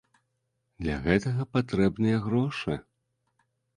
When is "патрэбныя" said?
1.57-2.17